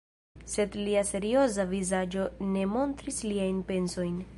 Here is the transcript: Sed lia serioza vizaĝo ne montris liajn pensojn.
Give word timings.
Sed 0.53 0.77
lia 0.79 1.03
serioza 1.09 1.67
vizaĝo 1.75 2.27
ne 2.57 2.67
montris 2.75 3.25
liajn 3.33 3.67
pensojn. 3.73 4.23